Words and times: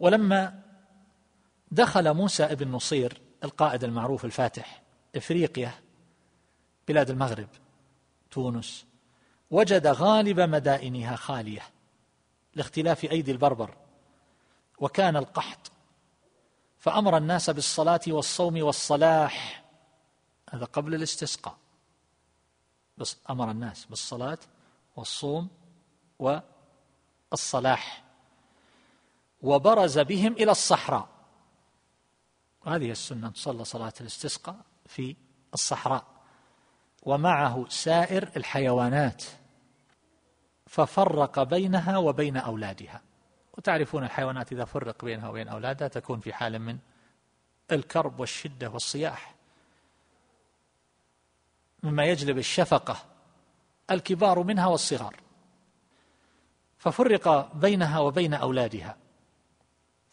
ولما 0.00 0.62
دخل 1.70 2.14
موسى 2.14 2.44
ابن 2.44 2.68
نصير 2.68 3.20
القائد 3.44 3.84
المعروف 3.84 4.24
الفاتح 4.24 4.82
إفريقيا 5.16 5.72
بلاد 6.88 7.10
المغرب 7.10 7.48
تونس 8.30 8.86
وجد 9.50 9.86
غالب 9.86 10.40
مدائنها 10.40 11.16
خالية 11.16 11.62
لاختلاف 12.54 13.04
أيدي 13.04 13.32
البربر 13.32 13.76
وكان 14.78 15.16
القحط 15.16 15.72
فأمر 16.78 17.16
الناس 17.16 17.50
بالصلاة 17.50 18.00
والصوم 18.08 18.62
والصلاح 18.62 19.64
هذا 20.50 20.64
قبل 20.64 20.94
الاستسقاء 20.94 21.56
أمر 23.30 23.50
الناس 23.50 23.84
بالصلاة 23.84 24.38
والصوم 24.96 25.48
والصلاح. 27.32 28.09
وبرز 29.42 29.98
بهم 29.98 30.32
إلى 30.32 30.50
الصحراء. 30.50 31.08
هذه 32.66 32.90
السنة 32.90 33.30
تصلى 33.30 33.64
صلاة 33.64 33.92
الاستسقاء 34.00 34.56
في 34.86 35.16
الصحراء. 35.54 36.04
ومعه 37.02 37.68
سائر 37.68 38.30
الحيوانات. 38.36 39.24
ففرق 40.66 41.42
بينها 41.42 41.98
وبين 41.98 42.36
أولادها. 42.36 43.02
وتعرفون 43.58 44.04
الحيوانات 44.04 44.52
إذا 44.52 44.64
فرق 44.64 45.04
بينها 45.04 45.28
وبين 45.28 45.48
أولادها 45.48 45.88
تكون 45.88 46.20
في 46.20 46.32
حال 46.32 46.58
من 46.58 46.78
الكرب 47.72 48.20
والشدة 48.20 48.70
والصياح. 48.70 49.34
مما 51.82 52.04
يجلب 52.04 52.38
الشفقة 52.38 52.96
الكبار 53.90 54.42
منها 54.42 54.66
والصغار. 54.66 55.16
ففرق 56.78 57.54
بينها 57.54 57.98
وبين 57.98 58.34
أولادها. 58.34 58.96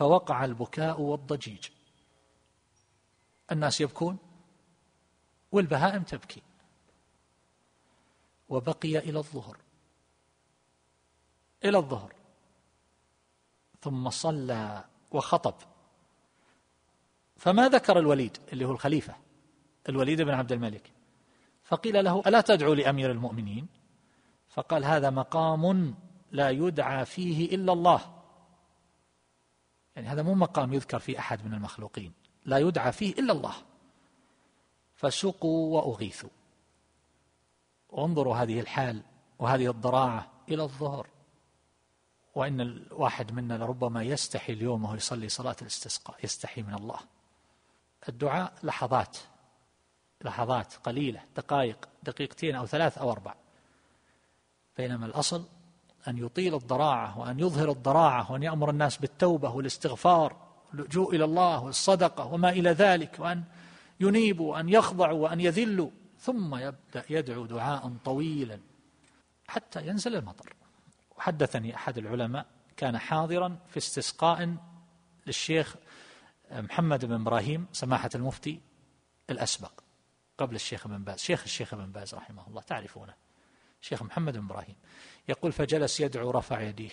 فوقع 0.00 0.44
البكاء 0.44 1.00
والضجيج. 1.00 1.68
الناس 3.52 3.80
يبكون 3.80 4.18
والبهائم 5.52 6.02
تبكي. 6.02 6.42
وبقي 8.48 8.98
إلى 8.98 9.18
الظهر. 9.18 9.58
إلى 11.64 11.78
الظهر. 11.78 12.14
ثم 13.80 14.10
صلى 14.10 14.84
وخطب. 15.10 15.54
فما 17.36 17.68
ذكر 17.68 17.98
الوليد 17.98 18.36
اللي 18.52 18.64
هو 18.64 18.70
الخليفة؟ 18.70 19.16
الوليد 19.88 20.22
بن 20.22 20.34
عبد 20.34 20.52
الملك. 20.52 20.92
فقيل 21.64 22.04
له 22.04 22.22
ألا 22.26 22.40
تدعو 22.40 22.74
لأمير 22.74 23.10
المؤمنين؟ 23.10 23.68
فقال 24.48 24.84
هذا 24.84 25.10
مقام 25.10 25.94
لا 26.32 26.50
يدعى 26.50 27.04
فيه 27.04 27.54
إلا 27.54 27.72
الله. 27.72 28.19
يعني 29.96 30.08
هذا 30.08 30.22
مو 30.22 30.34
مقام 30.34 30.72
يذكر 30.72 30.98
في 30.98 31.18
أحد 31.18 31.46
من 31.46 31.54
المخلوقين. 31.54 32.12
لا 32.44 32.58
يدعى 32.58 32.92
فيه 32.92 33.12
إلا 33.12 33.32
الله. 33.32 33.54
فسقوا 34.94 35.76
وأغيثوا. 35.76 36.30
وانظروا 37.88 38.36
هذه 38.36 38.60
الحال 38.60 39.02
وهذه 39.38 39.70
الضراعة 39.70 40.30
إلى 40.48 40.62
الظهر. 40.62 41.06
وإن 42.34 42.60
الواحد 42.60 43.32
منا 43.32 43.54
لربما 43.54 44.02
يستحي 44.02 44.52
اليوم 44.52 44.84
وهو 44.84 44.94
يصلي 44.94 45.28
صلاة 45.28 45.56
الاستسقاء 45.62 46.16
يستحي 46.24 46.62
من 46.62 46.74
الله. 46.74 46.98
الدعاء 48.08 48.52
لحظات 48.62 49.18
لحظات 50.24 50.74
قليلة 50.74 51.24
دقائق 51.36 51.88
دقيقتين 52.02 52.54
أو 52.54 52.66
ثلاث 52.66 52.98
أو 52.98 53.12
أربع. 53.12 53.34
بينما 54.76 55.06
الأصل 55.06 55.44
أن 56.08 56.18
يطيل 56.18 56.54
الضراعة 56.54 57.18
وأن 57.18 57.40
يظهر 57.40 57.70
الضراعة 57.70 58.32
وأن 58.32 58.42
يأمر 58.42 58.70
الناس 58.70 58.96
بالتوبة 58.96 59.50
والاستغفار 59.50 60.36
واللجوء 60.70 61.14
إلى 61.14 61.24
الله 61.24 61.64
والصدقة 61.64 62.26
وما 62.26 62.50
إلى 62.50 62.70
ذلك 62.70 63.16
وأن 63.18 63.44
ينيبوا 64.00 64.52
وأن 64.52 64.68
يخضعوا 64.68 65.18
وأن 65.18 65.40
يذلوا. 65.40 65.90
ثم 66.18 66.54
يبدأ 66.54 67.04
يدعو 67.10 67.46
دعاء 67.46 67.92
طويلا 68.04 68.60
حتى 69.48 69.86
ينزل 69.86 70.16
المطر. 70.16 70.54
وحدثني 71.16 71.74
أحد 71.74 71.98
العلماء 71.98 72.46
كان 72.76 72.98
حاضرا 72.98 73.58
في 73.68 73.76
استسقاء 73.76 74.56
للشيخ 75.26 75.76
محمد 76.52 77.04
بن 77.04 77.12
إبراهيم 77.12 77.66
سماحة 77.72 78.10
المفتي 78.14 78.60
الأسبق 79.30 79.72
قبل 80.38 80.54
الشيخ 80.54 80.88
بن 80.88 81.04
باز. 81.04 81.18
شيخ 81.18 81.42
الشيخ 81.42 81.74
بن 81.74 81.92
باز 81.92 82.14
رحمه 82.14 82.48
الله 82.48 82.62
تعرفونه. 82.62 83.29
شيخ 83.80 84.02
محمد 84.02 84.32
بن 84.38 84.44
إبراهيم 84.44 84.76
يقول 85.28 85.52
فجلس 85.52 86.00
يدعو 86.00 86.30
رفع 86.30 86.60
يديه 86.60 86.90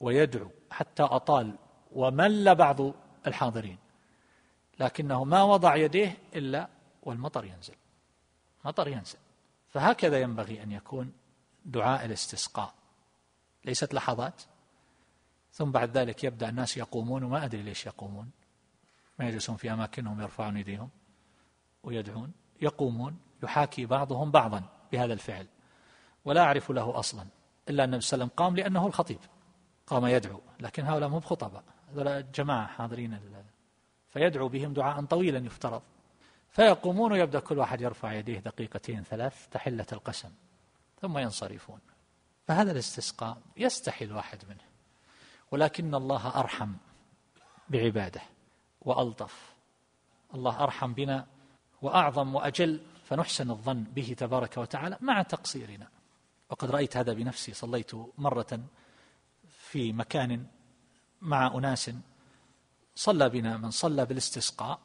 ويدعو 0.00 0.50
حتى 0.70 1.02
أطال 1.02 1.58
ومل 1.92 2.54
بعض 2.54 2.80
الحاضرين 3.26 3.78
لكنه 4.80 5.24
ما 5.24 5.42
وضع 5.42 5.76
يديه 5.76 6.16
إلا 6.34 6.68
والمطر 7.02 7.44
ينزل 7.44 7.74
مطر 8.64 8.88
ينزل 8.88 9.18
فهكذا 9.68 10.20
ينبغي 10.20 10.62
أن 10.62 10.72
يكون 10.72 11.12
دعاء 11.64 12.04
الاستسقاء. 12.04 12.74
ليست 13.64 13.94
لحظات 13.94 14.42
ثم 15.52 15.70
بعد 15.70 15.98
ذلك 15.98 16.24
يبدأ 16.24 16.48
الناس 16.48 16.76
يقومون 16.76 17.22
وما 17.22 17.44
أدري 17.44 17.62
ليش 17.62 17.86
يقومون 17.86 18.30
ما 19.18 19.28
يجلسون 19.28 19.56
في 19.56 19.72
أماكنهم 19.72 20.20
يرفعون 20.20 20.56
يديهم 20.56 20.90
ويدعون 21.82 22.32
يقومون 22.60 23.18
يحاكي 23.42 23.86
بعضهم 23.86 24.30
بعضا 24.30 24.62
بهذا 24.92 25.12
الفعل. 25.12 25.46
ولا 26.28 26.42
أعرف 26.42 26.70
له 26.70 26.98
أصلا 26.98 27.26
إلا 27.68 27.84
أن 27.84 27.88
النبي 27.88 28.00
صلى 28.00 28.16
الله 28.16 28.24
عليه 28.24 28.34
وسلم 28.34 28.46
قام 28.46 28.56
لأنه 28.56 28.86
الخطيب 28.86 29.18
قام 29.86 30.06
يدعو 30.06 30.40
لكن 30.60 30.86
هؤلاء 30.86 31.08
مو 31.08 31.18
بخطباء 31.18 31.62
هؤلاء 31.94 32.20
جماعة 32.20 32.66
حاضرين 32.66 33.12
فيدعو 34.08 34.48
بهم 34.48 34.72
دعاء 34.72 35.04
طويلا 35.04 35.38
يفترض. 35.38 35.82
فيقومون 36.50 37.12
ويبدأ 37.12 37.40
كل 37.40 37.58
واحد 37.58 37.80
يرفع 37.80 38.12
يديه 38.12 38.38
دقيقتين 38.38 39.02
ثلاث 39.02 39.48
تحلة 39.48 39.86
القسم 39.92 40.30
ثم 41.00 41.18
ينصرفون. 41.18 41.80
فهذا 42.48 42.72
الاستسقاء 42.72 43.38
يستحي 43.56 44.04
الواحد 44.04 44.38
منه 44.48 44.64
ولكن 45.50 45.94
الله 45.94 46.40
أرحم 46.40 46.72
بعباده 47.68 48.20
وألطف. 48.80 49.54
الله 50.34 50.62
أرحم 50.62 50.92
بنا 50.92 51.26
وأعظم 51.82 52.34
وأجل 52.34 52.80
فنحسن 53.04 53.50
الظن 53.50 53.82
به 53.82 54.14
تبارك 54.18 54.56
وتعالى 54.56 54.98
مع 55.00 55.22
تقصيرنا. 55.22 55.88
وقد 56.50 56.70
رأيت 56.70 56.96
هذا 56.96 57.12
بنفسي 57.12 57.54
صليت 57.54 57.90
مرة 58.18 58.60
في 59.48 59.92
مكان 59.92 60.46
مع 61.20 61.46
أناس 61.46 61.90
صلى 62.94 63.28
بنا 63.28 63.56
من 63.56 63.70
صلى 63.70 64.06
بالاستسقاء 64.06 64.80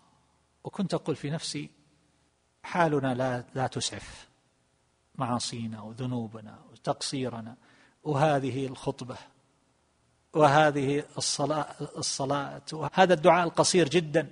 وكنت 0.64 0.94
أقول 0.94 1.16
في 1.16 1.30
نفسي 1.30 1.70
حالنا 2.64 3.14
لا 3.14 3.46
لا 3.56 3.68
تسعف 3.68 4.28
معاصينا 5.16 5.82
وذنوبنا 5.82 6.60
وتقصيرنا 6.72 7.56
وهذه 8.04 8.68
الخطبة 8.68 9.18
وهذه 10.34 11.04
الصلاة 11.18 11.68
الصلاة 11.98 12.62
وهذا 12.74 13.14
الدعاء 13.14 13.48
القصير 13.48 13.90
جدا. 13.90 14.32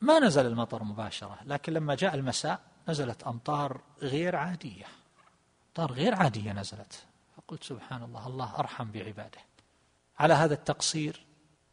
ما 0.00 0.18
نزل 0.18 0.46
المطر 0.46 0.84
مباشرة 0.84 1.38
لكن 1.44 1.72
لما 1.72 1.94
جاء 1.94 2.14
المساء 2.14 2.60
نزلت 2.88 3.22
أمطار 3.22 3.80
غير 4.02 4.36
عادية. 4.36 4.86
أمطار 5.78 5.92
غير 5.92 6.14
عادية 6.14 6.52
نزلت. 6.52 7.06
فقلت 7.36 7.64
سبحان 7.64 8.02
الله 8.02 8.26
الله 8.26 8.58
أرحم 8.58 8.90
بعباده. 8.90 9.38
على 10.18 10.34
هذا 10.34 10.54
التقصير 10.54 11.26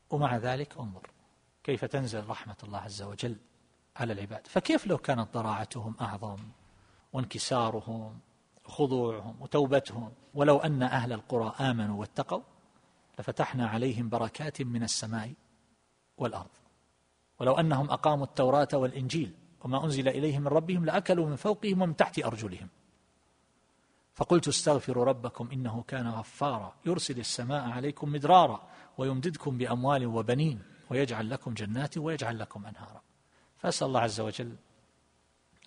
ومع 0.09 0.37
ذلك 0.37 0.77
انظر 0.77 1.09
كيف 1.63 1.85
تنزل 1.85 2.27
رحمة 2.27 2.55
الله 2.63 2.79
عز 2.79 3.01
وجل 3.01 3.35
على 3.95 4.13
العباد. 4.13 4.47
فكيف 4.47 4.87
لو 4.87 4.97
كانت 4.97 5.33
ضراعتهم 5.33 5.95
أعظم 6.01 6.37
وانكسارهم 7.13 8.19
وخضوعهم 8.65 9.41
وتوبتهم؟ 9.41 10.11
ولو 10.33 10.57
أن 10.57 10.83
أهل 10.83 11.13
القرى 11.13 11.55
آمنوا 11.59 11.99
واتقوا 11.99 12.41
لفتحنا 13.19 13.67
عليهم 13.67 14.09
بركات 14.09 14.61
من 14.61 14.83
السماء 14.83 15.33
والأرض. 16.17 16.49
ولو 17.39 17.53
أنهم 17.53 17.89
أقاموا 17.89 18.25
التوراة 18.25 18.69
والإنجيل 18.73 19.33
وما 19.63 19.85
أنزل 19.85 20.07
إليهم 20.07 20.41
من 20.41 20.47
ربهم 20.47 20.85
لأكلوا 20.85 21.29
من 21.29 21.35
فوقهم 21.35 21.81
ومن 21.81 21.95
تحت 21.95 22.19
أرجلهم. 22.19 22.69
فقلت 24.13 24.47
استغفروا 24.47 25.05
ربكم 25.05 25.49
إنه 25.53 25.83
كان 25.87 26.07
غفارا. 26.07 26.75
يرسل 26.85 27.19
السماء 27.19 27.69
عليكم 27.69 28.11
مدرارا 28.11 28.67
ويمددكم 28.97 29.57
بأموال 29.57 30.05
وبنين 30.05 30.63
ويجعل 30.89 31.29
لكم 31.29 31.53
جنات 31.53 31.97
ويجعل 31.97 32.39
لكم 32.39 32.65
أنهارا. 32.65 33.01
فأسأل 33.57 33.87
الله 33.87 33.99
عز 33.99 34.19
وجل 34.19 34.55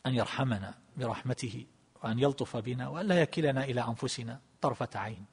أن 0.06 0.14
يرحمنا 0.14 0.74
برحمته 0.96 1.66
وأن 2.02 2.18
يلطف 2.18 2.56
بنا 2.56 2.88
وأن 2.88 3.06
لا 3.06 3.20
يكلنا 3.20 3.64
إلى 3.64 3.80
أنفسنا 3.80 4.40
طرفة 4.60 4.88
عين. 4.94 5.24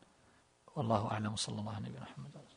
والله 0.76 1.12
أعلم. 1.12 1.36
صلى 1.36 1.60
الله 1.60 1.74
عليه 1.76 1.90
وسلم 1.90 2.51